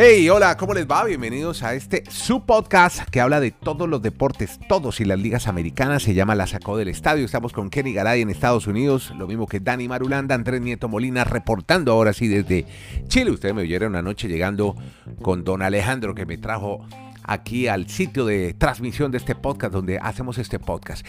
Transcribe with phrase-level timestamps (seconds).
[0.00, 1.02] Hey, hola, ¿cómo les va?
[1.02, 5.48] Bienvenidos a este su podcast que habla de todos los deportes, todos y las ligas
[5.48, 6.04] americanas.
[6.04, 7.24] Se llama La Sacó del Estadio.
[7.24, 11.24] Estamos con Kenny Garay en Estados Unidos, lo mismo que Dani Marulanda, Andrés Nieto Molina,
[11.24, 12.64] reportando ahora sí desde
[13.08, 13.32] Chile.
[13.32, 14.76] Ustedes me oyeron anoche llegando
[15.20, 16.86] con don Alejandro que me trajo
[17.24, 21.04] aquí al sitio de transmisión de este podcast donde hacemos este podcast.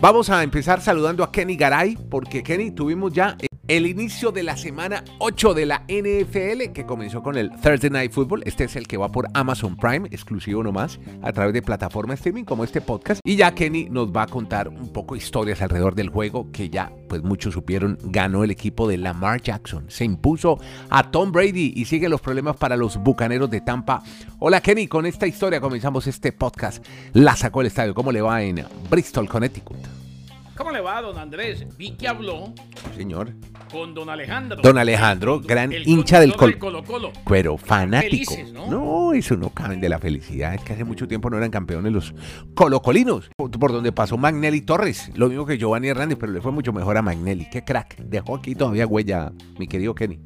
[0.00, 3.36] Vamos a empezar saludando a Kenny Garay porque Kenny tuvimos ya
[3.70, 8.10] el inicio de la semana 8 de la NFL que comenzó con el Thursday Night
[8.10, 8.42] Football.
[8.44, 12.42] Este es el que va por Amazon Prime, exclusivo nomás, a través de plataforma streaming
[12.42, 13.20] como este podcast.
[13.22, 16.90] Y ya Kenny nos va a contar un poco historias alrededor del juego que ya,
[17.08, 19.84] pues muchos supieron, ganó el equipo de Lamar Jackson.
[19.88, 24.02] Se impuso a Tom Brady y sigue los problemas para los bucaneros de Tampa.
[24.40, 26.84] Hola Kenny, con esta historia comenzamos este podcast.
[27.12, 27.94] La sacó el estadio.
[27.94, 29.99] ¿Cómo le va en Bristol, Connecticut?
[30.60, 31.66] ¿Cómo le va, don Andrés?
[31.78, 32.52] Vi que habló.
[32.94, 33.32] Señor.
[33.72, 34.60] Con don Alejandro.
[34.60, 37.12] Don Alejandro, gran hincha del Colo, Colo -Colo.
[37.26, 38.30] Pero fanático.
[38.30, 38.66] Felices, ¿no?
[38.66, 39.12] ¿no?
[39.14, 40.52] eso no caben de la felicidad.
[40.52, 42.14] Es que hace mucho tiempo no eran campeones los
[42.54, 43.30] colocolinos.
[43.38, 45.10] Por, por donde pasó Magnelli Torres.
[45.14, 47.48] Lo mismo que Giovanni Hernández, pero le fue mucho mejor a Magnelli.
[47.48, 47.96] Qué crack.
[47.96, 50.20] Dejó aquí todavía huella, mi querido Kenny.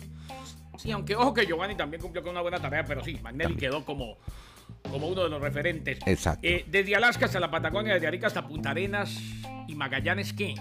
[0.78, 3.70] Sí, aunque ojo que Giovanni también cumplió con una buena tarea, pero sí, Magnelli También.
[3.70, 4.16] quedó como,
[4.90, 5.98] como uno de los referentes.
[6.06, 6.40] Exacto.
[6.46, 9.18] Eh, desde Alaska hasta la Patagonia, desde Arica hasta Punta Arenas
[9.68, 10.54] y Magallanes, ¿qué?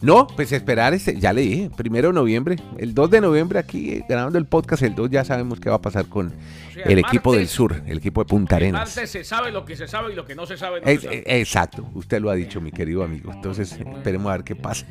[0.00, 3.90] No, pues esperar, este, ya le dije, primero de noviembre, el 2 de noviembre aquí
[3.92, 6.82] eh, grabando el podcast, el 2 ya sabemos qué va a pasar con O sea,
[6.86, 8.80] el, el equipo del sur, el equipo de Punta El Arenas.
[8.96, 10.98] martes se sabe lo que se sabe y lo que no se sabe no se
[10.98, 11.18] sabe.
[11.18, 13.32] eh, exacto, usted lo ha dicho, mi querido amigo.
[13.32, 14.86] Entonces, esperemos a ver qué pasa.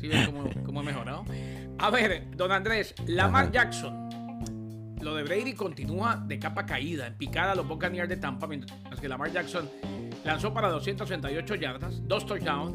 [0.00, 1.24] ¿Sí cómo, cómo he mejorado?
[1.78, 3.52] A ver, don Andrés, Lamar Ajá.
[3.52, 4.01] Jackson.
[5.02, 9.00] Lo de Brady continúa de capa caída, en picada a los Buccaneers de Tampa, mientras
[9.00, 9.68] que Lamar Jackson
[10.24, 12.72] lanzó para 238 yardas, dos touchdowns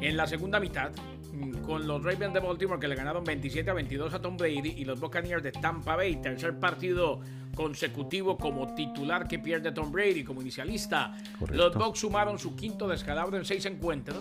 [0.00, 0.92] en la segunda mitad,
[1.32, 4.74] mm, con los Ravens de Baltimore que le ganaron 27 a 22 a Tom Brady
[4.76, 7.20] y los Buccaneers de Tampa Bay, tercer partido
[7.56, 11.16] consecutivo como titular que pierde Tom Brady como inicialista.
[11.40, 11.56] Correcto.
[11.56, 14.18] Los Bucks sumaron su quinto descalabro en seis encuentros.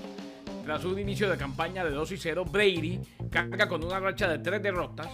[0.65, 4.39] Tras un inicio de campaña de 2 y 0, Brady carga con una racha de
[4.39, 5.07] tres derrotas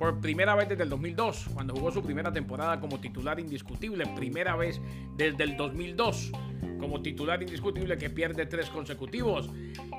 [0.00, 4.56] por primera vez desde el 2002, cuando jugó su primera temporada como titular indiscutible, primera
[4.56, 4.80] vez
[5.14, 6.32] desde el 2002
[6.80, 9.50] como titular indiscutible que pierde tres consecutivos.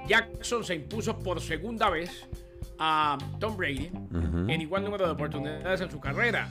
[0.07, 2.27] Jackson se impuso por segunda vez
[2.79, 3.91] a Tom Brady
[4.47, 6.49] en igual número de oportunidades en su carrera.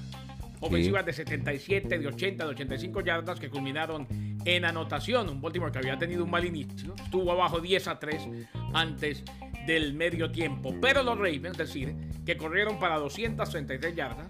[0.60, 4.06] Ofensivas de 77, de 80, de 85 yardas que culminaron
[4.44, 5.28] en anotación.
[5.28, 6.94] Un Baltimore que había tenido un mal inicio.
[7.02, 8.28] Estuvo abajo 10 a 3
[8.74, 9.24] antes
[9.66, 10.72] del medio tiempo.
[10.80, 14.28] Pero los Ravens, es decir, que corrieron para 233 yardas.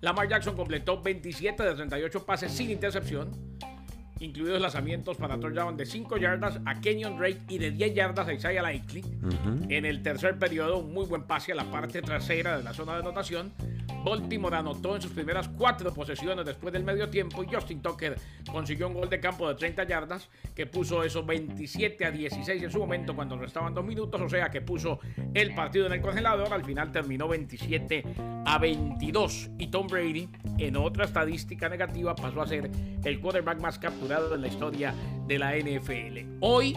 [0.00, 3.30] Lamar Jackson completó 27 de 38 pases sin intercepción
[4.20, 8.32] incluidos lanzamientos para touchdown de 5 yardas a Kenyon Drake y de 10 yardas a
[8.32, 9.04] Isaiah Likely.
[9.68, 12.92] En el tercer periodo, un muy buen pase a la parte trasera de la zona
[12.94, 13.52] de anotación.
[14.04, 18.16] Baltimore anotó en sus primeras cuatro posesiones después del medio tiempo y Justin Tucker
[18.50, 22.70] consiguió un gol de campo de 30 yardas que puso esos 27 a 16 en
[22.70, 25.00] su momento cuando restaban dos minutos, o sea que puso
[25.34, 26.52] el partido en el congelador.
[26.52, 28.04] Al final terminó 27
[28.46, 32.70] a 22 y Tom Brady, en otra estadística negativa, pasó a ser
[33.04, 34.92] el quarterback más capturado en la historia
[35.28, 36.38] de la NFL.
[36.40, 36.76] Hoy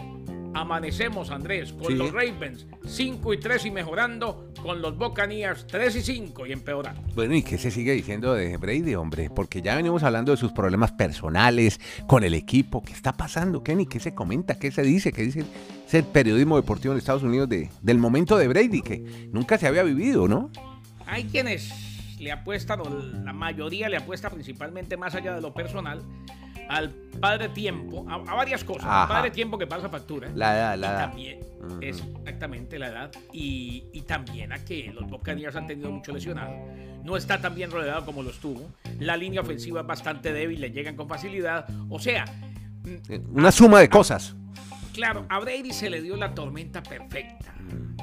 [0.54, 1.94] amanecemos, Andrés, con Sí.
[1.94, 7.02] los Ravens 5 y 3 y mejorando, con los Buccaneers 3 y 5 y empeorando.
[7.16, 9.30] Bueno, ¿y qué se sigue diciendo de Brady, hombre?
[9.34, 12.82] Porque ya venimos hablando de sus problemas personales con el equipo.
[12.84, 13.86] ¿Qué está pasando, Kenny?
[13.86, 14.56] ¿Qué se comenta?
[14.56, 15.12] ¿Qué se dice?
[15.12, 15.44] ¿Qué dice
[15.90, 19.82] el periodismo deportivo en Estados Unidos de, del momento de Brady, que nunca se había
[19.82, 20.50] vivido, ¿no?
[21.06, 21.72] Hay quienes
[22.20, 22.84] le apuestan, o
[23.24, 26.00] la mayoría le apuesta principalmente más allá de lo personal,
[26.68, 28.84] al padre tiempo, a, a varias cosas.
[28.84, 29.02] Ajá.
[29.02, 30.28] Al padre tiempo que pasa factura.
[30.34, 30.98] La edad, la edad.
[31.08, 31.40] también,
[31.80, 33.10] exactamente la edad.
[33.32, 36.54] Y, y también a que los Buccaneers han tenido mucho lesionado.
[37.02, 38.70] No está tan bien rodeado como lo estuvo.
[38.98, 41.66] La línea ofensiva es bastante débil, le llegan con facilidad.
[41.90, 42.24] O sea,
[42.84, 44.34] mm, Una suma de cosas.
[44.92, 47.54] claro, a Brady se le dio la tormenta perfecta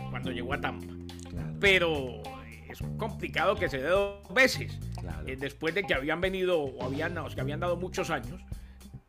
[0.10, 0.94] cuando llegó a Tampa.
[1.30, 1.54] Claro.
[1.60, 2.22] Pero
[2.70, 4.78] es complicado que se dé dos veces.
[5.02, 5.28] Claro.
[5.28, 8.40] Eh, después de que habían venido o habían, o que habían dado muchos años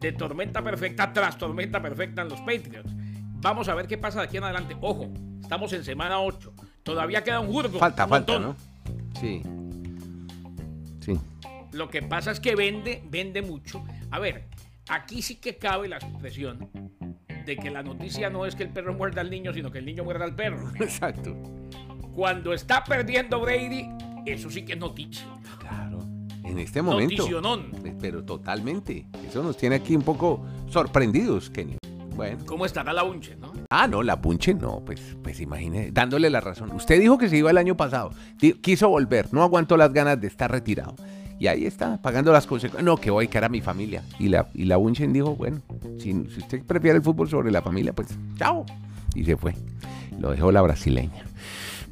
[0.00, 2.92] de tormenta perfecta tras tormenta perfecta en los Patriots.
[3.40, 4.76] Vamos a ver qué pasa de aquí en adelante.
[4.80, 5.08] Ojo,
[5.40, 6.52] estamos en semana 8.
[6.82, 7.78] Todavía queda un jurgo.
[7.78, 8.38] Falta, un falta.
[8.38, 8.56] ¿no?
[9.20, 9.42] Sí.
[11.00, 11.18] Sí.
[11.72, 13.84] Lo que pasa es que vende, vende mucho.
[14.10, 14.48] A ver,
[14.88, 16.70] aquí sí que cabe la expresión
[17.44, 19.86] de que la noticia no es que el perro muerda al niño, sino que el
[19.86, 20.70] niño muerda al perro.
[20.80, 21.36] Exacto.
[22.14, 23.88] Cuando está perdiendo Brady,
[24.26, 25.26] eso sí que es noticia.
[25.58, 25.98] Claro.
[26.44, 27.16] En este momento.
[27.18, 27.72] Noticionón.
[28.00, 29.06] Pero totalmente.
[29.26, 31.76] Eso nos tiene aquí un poco sorprendidos, Kenny.
[32.14, 32.38] Bueno.
[32.44, 33.52] ¿Cómo estará la Bunche, no?
[33.70, 36.70] Ah, no, la Bunche no, pues, pues imagine, dándole la razón.
[36.72, 38.10] Usted dijo que se iba el año pasado,
[38.60, 40.94] quiso volver, no aguantó las ganas de estar retirado.
[41.38, 42.84] Y ahí está, pagando las consecuencias.
[42.84, 44.04] No, que voy a quedar a mi familia.
[44.18, 45.62] Y la, y la Bunchen dijo, bueno,
[45.98, 48.66] si, si usted prefiere el fútbol sobre la familia, pues chao.
[49.14, 49.54] Y se fue.
[50.20, 51.24] Lo dejó la brasileña.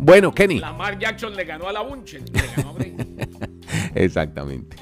[0.02, 0.58] Bueno, Kenny.
[0.58, 2.24] Lamar Jackson le ganó a la Bunchen.
[3.94, 4.76] Exactamente.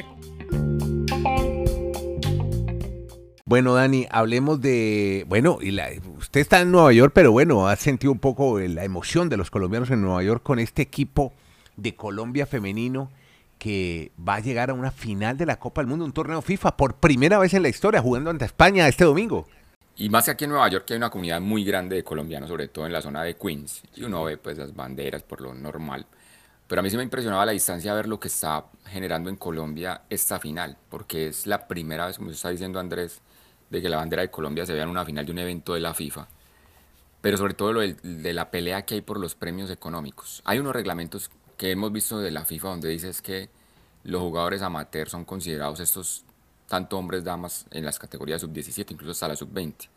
[3.44, 5.24] Bueno, Dani, hablemos de.
[5.28, 5.88] Bueno, y la,
[6.18, 9.50] usted está en Nueva York, pero bueno, ha sentido un poco la emoción de los
[9.50, 11.32] colombianos en Nueva York con este equipo
[11.76, 13.10] de Colombia femenino
[13.58, 16.76] que va a llegar a una final de la Copa del Mundo, un torneo FIFA,
[16.76, 19.48] por primera vez en la historia, jugando ante España este domingo.
[20.00, 22.48] Y más que aquí en Nueva York, que hay una comunidad muy grande de colombianos,
[22.48, 25.52] sobre todo en la zona de Queens, y uno ve pues las banderas por lo
[25.54, 26.06] normal.
[26.68, 30.02] Pero a mí sí me impresionaba la distancia ver lo que está generando en Colombia
[30.08, 33.20] esta final, porque es la primera vez, como está diciendo Andrés,
[33.70, 35.80] de que la bandera de Colombia se vea en una final de un evento de
[35.80, 36.28] la FIFA.
[37.20, 40.42] Pero sobre todo lo de, de la pelea que hay por los premios económicos.
[40.44, 43.50] Hay unos reglamentos que hemos visto de la FIFA donde dice que
[44.04, 46.24] los jugadores amateurs son considerados estos
[46.68, 49.88] tanto hombres damas en las categorías sub-17, incluso hasta la sub-20.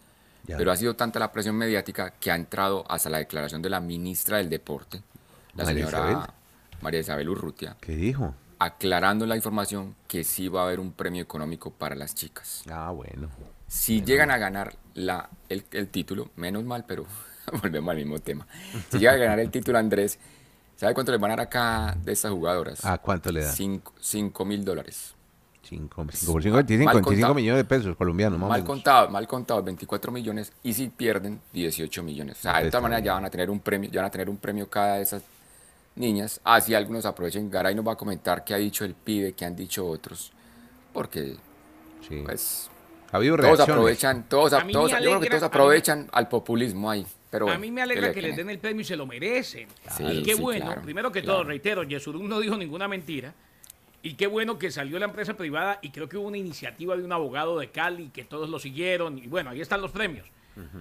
[0.48, 3.80] Pero ha sido tanta la presión mediática que ha entrado hasta la declaración de la
[3.80, 5.04] ministra del Deporte,
[5.56, 6.34] la señora
[6.82, 7.78] María Isabel Urrutia.
[7.80, 8.34] ¿Qué dijo?
[8.58, 12.64] Aclarando la información que sí va a haber un premio económico para las chicas.
[12.72, 13.30] Ah, bueno.
[13.68, 17.06] Si llegan a ganar la, el, el título, menos mal, pero
[17.62, 18.48] volvemos al mismo tema.
[18.90, 20.18] Si llegan a ganar el título, Andrés,
[20.82, 22.84] ¿Sabe cuánto le van a dar acá de estas jugadoras?
[22.84, 23.52] ¿A cuánto le da?
[23.52, 25.14] 5 mil dólares.
[25.63, 28.40] 5 por 5, 25 millones de pesos colombianos.
[28.40, 30.52] mal contado, mal contado, 24 millones.
[30.63, 32.40] Y si pierden, 18 millones.
[32.40, 34.30] O sea, de esta manera ya van a tener un premio, ya van a tener
[34.30, 35.24] un premio cada de esas
[35.96, 36.42] niñas.
[36.44, 37.50] Así algunos aprovechen.
[37.50, 40.31] Garay nos va a comentar qué ha dicho el pibe, qué han dicho otros.
[40.94, 41.38] Porque,
[42.08, 42.22] sí.
[42.25, 42.69] pues,
[43.12, 47.58] ha habido todos aprovechan, todos, todos yo creo que todos aprovechan al populismo ahí a
[47.58, 49.68] mí me alegra que, les den el premio y se lo merecen.
[50.00, 53.34] y qué bueno, primero que todo, reitero, Yesurum no dijo ninguna mentira.
[54.03, 57.03] Y qué bueno que salió la empresa privada y creo que hubo una iniciativa de
[57.03, 59.18] un abogado de Cali que todos lo siguieron.
[59.18, 60.27] Y bueno, ahí están los premios.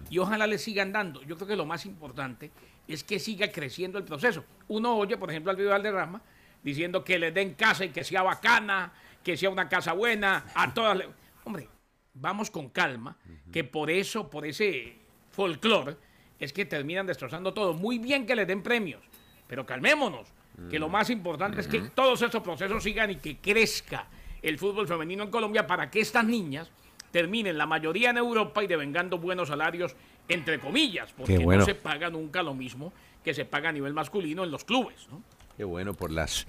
[0.08, 1.22] Y ojalá le sigan dando.
[1.22, 2.50] Yo creo que lo más importante
[2.88, 4.44] es que siga creciendo el proceso.
[4.68, 6.20] Uno oye, por ejemplo, al de Valderrama
[6.62, 10.74] diciendo que le den casa y que sea bacana, que sea una casa buena, a
[10.74, 10.98] todas.
[11.44, 11.68] Hombre,
[12.14, 13.16] vamos con calma,
[13.52, 14.96] que por eso, por ese
[15.30, 15.96] folclore,
[16.38, 17.74] es que terminan destrozando todo.
[17.74, 19.02] Muy bien que les den premios,
[19.46, 20.28] pero calmémonos,
[20.68, 24.06] que lo más importante es que todos estos procesos sigan y que crezca
[24.42, 26.70] el fútbol femenino en Colombia para que estas niñas
[27.10, 29.96] terminen la mayoría en Europa y devengando buenos salarios,
[30.28, 32.92] entre comillas, porque no se paga nunca lo mismo
[33.24, 35.08] que se paga a nivel masculino en los clubes.
[35.56, 36.46] Qué bueno por las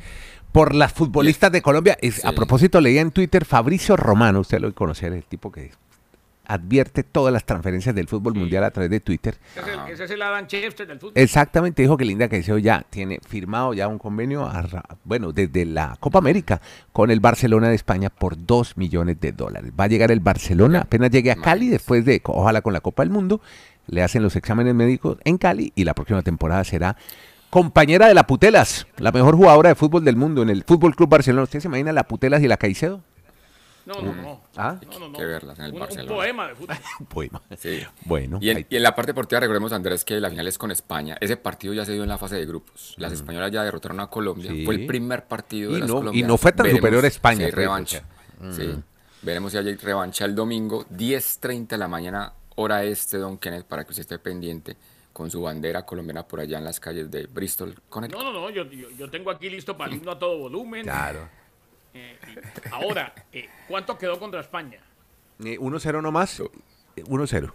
[0.52, 1.98] por las futbolistas de Colombia.
[2.24, 5.72] A propósito, leía en Twitter Fabricio Romano, usted lo conocer, el tipo que
[6.52, 9.38] advierte todas las transferencias del fútbol mundial a través de Twitter.
[9.90, 11.14] Ese es el Adam Chester del fútbol.
[11.16, 14.52] Exactamente, dijo que Linda Caicedo ya tiene firmado ya un convenio,
[15.06, 16.62] bueno, desde la Copa América
[16.92, 19.72] con el Barcelona de España por 2 millones de dólares.
[19.80, 23.04] Va a llegar el Barcelona, apenas llegue a Cali, después de, ojalá con la Copa
[23.04, 23.40] del Mundo,
[23.88, 26.98] le hacen los exámenes médicos en Cali y la próxima temporada será
[27.50, 31.10] compañera de la Putelas, la mejor jugadora de fútbol del mundo en el Fútbol Club
[31.10, 31.44] Barcelona.
[31.44, 33.02] ¿Usted se imagina la Putelas y la Caicedo?
[33.86, 34.42] No, no, no.
[34.56, 34.80] ¿Ah?
[35.16, 36.12] que verlas en el Barcelona.
[36.12, 36.78] Un poema de fútbol.
[37.00, 37.42] un poema.
[37.58, 37.82] Sí.
[38.06, 38.40] Bueno.
[38.42, 41.18] Y en, la parte deportiva recordemos, Andrés, que la final es con España.
[41.20, 42.96] Ese partido ya se dio en la fase de grupos.
[42.98, 44.52] Las españolas ya derrotaron a Colombia.
[44.66, 47.46] Fue el primer partido de las no, Y no fue tan superior a España.
[47.46, 48.04] Si revancha.
[48.52, 48.76] Sí.
[49.22, 53.84] Veremos si hay revancha el domingo, 10.30 de la mañana, hora este, Don Kenneth, para
[53.84, 54.76] que usted esté pendiente
[55.14, 58.24] con su bandera colombiana por allá en las calles de Bristol, Connecticut.
[58.24, 60.84] No, no, no, yo, yo, tengo aquí listo para el a todo volumen.
[60.84, 61.30] Claro.
[61.94, 62.18] Eh,
[62.72, 64.80] ahora, eh, ¿cuánto quedó contra España?
[65.40, 66.42] 1-0 eh, nomás.
[66.96, 67.52] 1-0.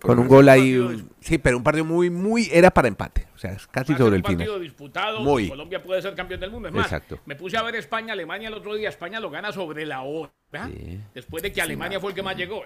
[0.00, 1.06] Con un gol ahí.
[1.20, 2.48] sí, pero un partido muy, muy.
[2.52, 3.28] Era para empate.
[3.34, 4.32] O sea, casi sobre el final.
[4.32, 5.20] Un partido disputado.
[5.20, 5.48] Muy.
[5.48, 6.68] Colombia puede ser campeón del mundo.
[6.68, 7.18] Es más, Exacto.
[7.24, 8.90] me puse a ver España, Alemania el otro día.
[8.90, 10.30] España lo gana sobre la hora.
[11.14, 12.62] Después de que Alemania fue el que más llegó.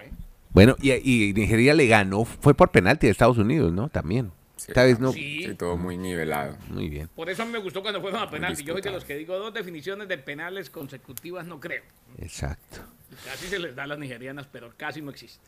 [0.49, 2.25] Bueno, y, y Nigeria le ganó.
[2.25, 3.87] Fue por penalti de Estados Unidos, ¿no?
[3.87, 4.31] También.
[4.57, 5.11] Esta vez no.
[5.11, 5.53] Sí.
[5.57, 6.57] todo muy nivelado.
[6.69, 7.09] Muy bien.
[7.15, 8.63] Por eso a mí me gustó cuando fueron a penalti.
[8.63, 11.83] Yo soy de los que digo dos definiciones de penales consecutivas, no creo.
[12.19, 12.79] Exacto.
[13.23, 15.45] Casi se les da a las nigerianas, pero casi no existe.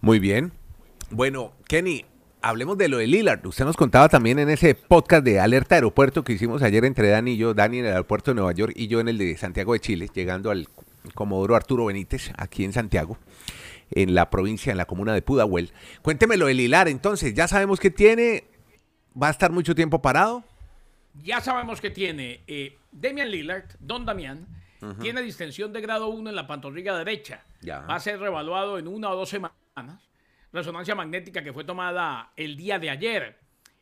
[0.00, 0.52] Muy bien.
[1.10, 2.04] Bueno, Kenny,
[2.42, 3.46] hablemos de lo de Lillard.
[3.46, 7.32] Usted nos contaba también en ese podcast de Alerta Aeropuerto que hicimos ayer entre Dani
[7.32, 9.72] y yo, Dani en el aeropuerto de Nueva York y yo en el de Santiago
[9.72, 10.68] de Chile, llegando al
[11.14, 13.18] Comodoro Arturo Benítez, aquí en Santiago
[13.90, 15.72] en la provincia, en la comuna de Pudahuel.
[16.02, 18.44] Cuéntemelo el Hilar, entonces, ya sabemos que tiene,
[19.20, 20.44] va a estar mucho tiempo parado.
[21.22, 24.46] Ya sabemos que tiene eh, Damian Lillard, Don Damián,
[25.00, 27.44] tiene distensión de grado 1 en la pantorrilla derecha.
[27.68, 29.56] Va a ser revaluado en una o dos semanas
[30.52, 33.38] Resonancia magnética que fue tomada el día de ayer.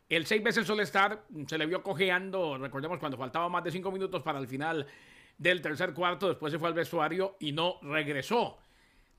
[0.09, 4.21] El seis veces All-Star se le vio cojeando, recordemos cuando faltaba más de cinco minutos
[4.23, 4.85] para el final
[5.37, 8.57] del tercer cuarto, después se fue al vestuario y no regresó.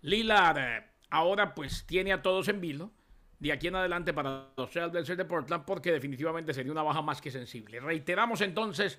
[0.02, 2.90] Lillard eh, ahora pues tiene a todos en vilo
[3.38, 7.20] de aquí en adelante para los Trailblazers de Portland porque definitivamente sería una baja más
[7.20, 7.80] que sensible.
[7.80, 8.98] Reiteramos entonces,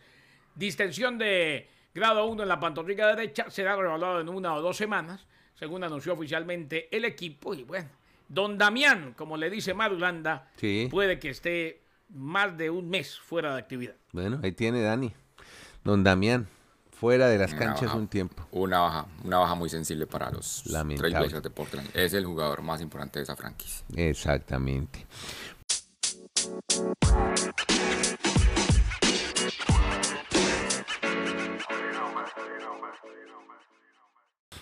[0.55, 5.25] distensión de grado 1 en la pantorrilla derecha será revaluado en una o dos semanas,
[5.55, 7.89] según anunció oficialmente el equipo y bueno,
[8.29, 10.51] Don Damián, como le dice Marulanda,
[10.91, 13.95] puede que esté más de un mes fuera de actividad.
[14.11, 15.13] Bueno, ahí tiene Dani.
[15.83, 16.47] Don Damián,
[16.99, 18.47] fuera de las canchas un tiempo.
[18.51, 21.89] Una baja, una baja muy sensible para los Trailblazers de Portland.
[21.93, 23.85] Es el jugador más importante de esa franquicia.
[23.95, 25.05] Exactamente.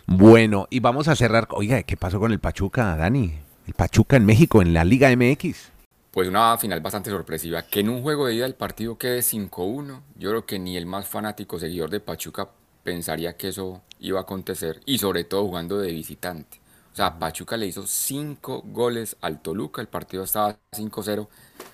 [0.08, 1.48] Bueno, y vamos a cerrar.
[1.52, 3.40] Oiga, ¿qué pasó con el Pachuca, Dani?
[3.66, 5.75] El Pachuca en México, en la Liga MX.
[6.16, 7.64] Pues una final bastante sorpresiva.
[7.64, 10.02] Que en un juego de ida el partido quede 5-1.
[10.16, 12.52] Yo creo que ni el más fanático seguidor de Pachuca
[12.84, 14.80] pensaría que eso iba a acontecer.
[14.86, 16.62] Y sobre todo jugando de visitante.
[16.94, 19.82] O sea, Pachuca le hizo 5 goles al Toluca.
[19.82, 21.28] El partido estaba 5-0.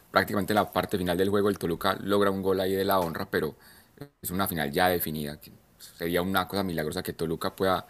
[0.09, 2.99] Prácticamente en la parte final del juego el Toluca logra un gol ahí de la
[2.99, 3.29] honra.
[3.29, 3.55] Pero
[4.23, 5.37] es una final ya definida.
[5.77, 7.85] Sería una cosa milagrosa que Toluca pueda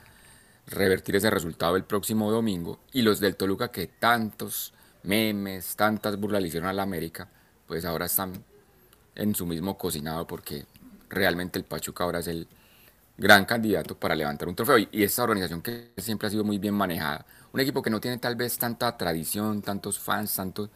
[0.67, 6.41] revertir ese resultado el próximo domingo y los del Toluca que tantos memes, tantas burlas
[6.41, 7.27] le hicieron a la América,
[7.67, 8.43] pues ahora están
[9.15, 10.65] en su mismo cocinado porque
[11.10, 12.48] realmente el Pachuca ahora es el
[13.17, 14.77] gran candidato para levantar un trofeo.
[14.77, 18.17] Y esta organización que siempre ha sido muy bien manejada, un equipo que no tiene
[18.17, 20.70] tal vez tanta tradición, tantos fans, tantos,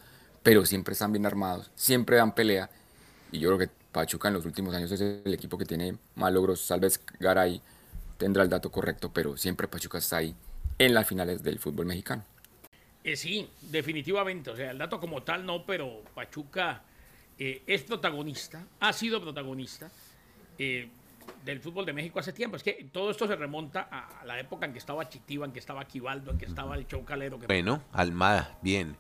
[0.44, 2.70] pero siempre están bien armados, siempre dan pelea.
[3.32, 6.32] Y yo creo que Pachuca en los últimos años es el equipo que tiene más
[6.32, 7.62] logros, tal vez Garay
[8.18, 10.36] tendrá el dato correcto, pero siempre Pachuca está ahí
[10.78, 12.24] en las finales del fútbol mexicano.
[13.06, 14.50] Eh, sí, definitivamente.
[14.50, 16.82] O sea, el dato como tal no, pero Pachuca
[17.38, 19.92] eh, es protagonista, ha sido protagonista
[20.58, 20.90] eh,
[21.46, 22.58] del fútbol de México hace tiempo.
[22.58, 25.60] Es que todo esto se remonta a la época en que estaba Chitiva, en que
[25.60, 27.40] estaba Quivaldo, en que estaba el Chocalero.
[27.40, 27.46] Que...
[27.46, 28.96] Bueno, Almada, bien.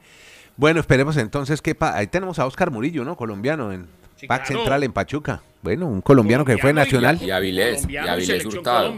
[0.55, 1.75] Bueno, esperemos entonces que...
[1.79, 3.17] Ahí tenemos a Oscar Murillo, ¿no?
[3.17, 3.87] Colombiano en
[4.27, 5.41] Pac Central en Pachuca.
[5.63, 7.19] Bueno, un colombiano, que fue nacional.
[7.23, 8.95] Y Avilés, y Avilés Hurtado.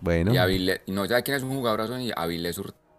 [0.00, 0.32] Bueno.
[0.32, 1.94] Y Avilés, no, ¿ya quién es un jugadorazo?
[2.16, 2.89] Avilés Hurtado.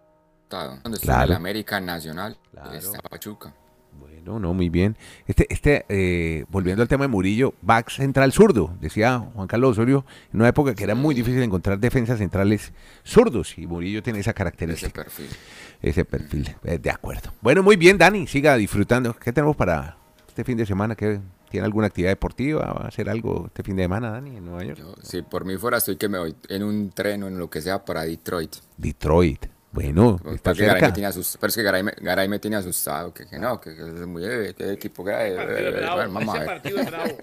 [0.51, 2.37] Donde está el América Nacional,
[2.73, 3.53] está Pachuca.
[3.99, 4.97] Bueno, no, muy bien.
[5.27, 10.05] Este, este eh, volviendo al tema de Murillo, back central zurdo, decía Juan Carlos Osorio,
[10.33, 12.71] en una época que era muy difícil encontrar defensas centrales
[13.03, 15.01] zurdos, y Murillo tiene esa característica.
[15.01, 15.37] Ese perfil.
[15.81, 17.31] Ese perfil, eh, de acuerdo.
[17.41, 19.13] Bueno, muy bien, Dani, siga disfrutando.
[19.13, 20.95] ¿Qué tenemos para este fin de semana?
[20.95, 21.19] ¿Qué,
[21.51, 22.61] ¿Tiene alguna actividad deportiva?
[22.61, 24.79] ¿Va a hacer algo este fin de semana, Dani, en Nueva York?
[25.03, 27.61] si por mí fuera, estoy que me voy en un tren o en lo que
[27.61, 28.55] sea para Detroit.
[28.77, 29.50] Detroit.
[29.71, 30.73] Bueno, está cerca.
[30.73, 31.63] Garay me tiene asustado, pero es que
[32.03, 35.11] Garay me, tiene asustado, que, que no, que, que, es muy eh, que equipo que
[35.11, 37.17] ese partido es bravo.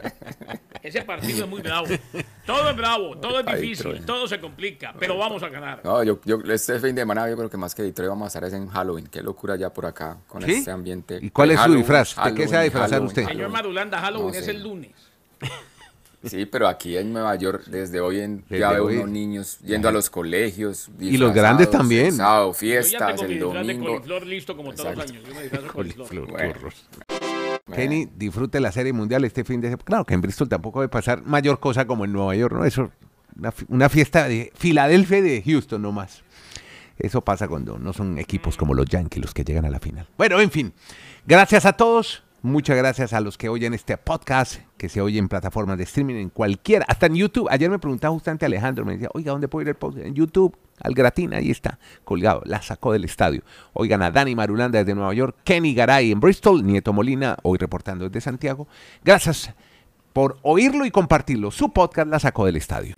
[0.83, 1.89] Ese partido es muy bravo.
[2.47, 5.81] Todo es bravo, todo es difícil, todo se complica, pero vamos a ganar.
[5.85, 8.29] No, yo, yo este fin de semana yo creo que más que Detroit vamos a
[8.29, 9.09] estar es en Halloween.
[9.09, 11.19] Qué locura ya por acá con este ambiente.
[11.21, 12.17] ¿Y cuál es su disfraz?
[12.25, 13.27] ¿De qué se va a disfrazar usted?
[13.27, 14.93] Señor Madulanda, Halloween es el lunes.
[16.25, 19.93] Sí, pero aquí en Nueva York, desde hoy en, ya veo unos niños yendo a
[19.93, 20.91] los colegios.
[20.99, 22.13] Y los grandes también.
[22.13, 24.01] Sábado, fiestas, el domingo.
[24.01, 25.23] De listo como todos los años.
[25.27, 25.49] Yo me
[27.75, 29.85] Kenny, disfrute la Serie Mundial este fin de semana.
[29.85, 32.65] Claro que en Bristol tampoco debe pasar mayor cosa como en Nueva York, ¿no?
[32.65, 32.91] Eso,
[33.37, 36.23] una, una fiesta de Filadelfia y de Houston nomás.
[36.99, 40.09] Eso pasa cuando no son equipos como los Yankees los que llegan a la final.
[40.17, 40.73] Bueno, en fin.
[41.27, 42.25] Gracias a todos.
[42.43, 46.15] Muchas gracias a los que oyen este podcast, que se oye en plataformas de streaming,
[46.15, 47.49] en cualquiera, hasta en YouTube.
[47.51, 50.07] Ayer me preguntaba justamente Alejandro, me decía, oiga, ¿dónde puedo ir el podcast?
[50.07, 53.43] En YouTube, al Gratín, ahí está, colgado, la sacó del estadio.
[53.73, 58.09] Oigan a Dani Marulanda desde Nueva York, Kenny Garay en Bristol, Nieto Molina, hoy reportando
[58.09, 58.69] desde Santiago.
[59.05, 59.53] Gracias
[60.13, 61.51] por oírlo y compartirlo.
[61.51, 62.95] Su podcast la sacó del estadio.